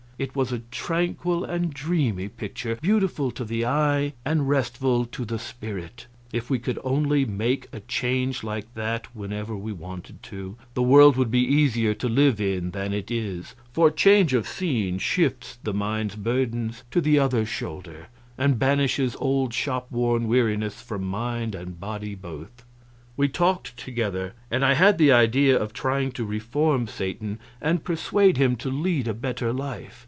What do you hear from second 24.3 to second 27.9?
and I had the idea of trying to reform Satan and